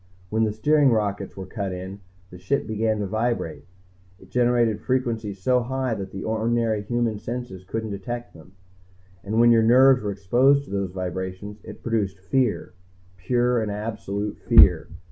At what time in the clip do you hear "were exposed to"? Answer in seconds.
10.01-10.71